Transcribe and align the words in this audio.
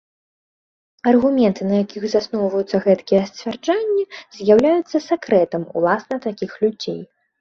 Аргументы, 1.09 1.61
на 1.71 1.75
якіх 1.85 2.03
засноўваюцца 2.13 2.81
гэткія 2.85 3.21
сцверджанні, 3.29 4.03
з'яўляюцца 4.39 4.97
сакрэтам 5.09 5.63
уласна 5.83 6.15
такіх 6.27 6.51
людзей. 6.65 7.01